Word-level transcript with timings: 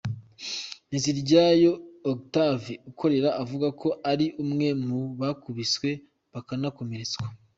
Nteziryayo 0.87 1.71
Octave 2.11 2.71
ukorera 2.89 3.29
avuga 3.41 3.67
ko 3.81 3.87
ari 4.11 4.25
umwe 4.43 4.67
mu 4.85 4.99
bakubiswe 5.19 5.89
bakanakomeretswa. 6.33 7.25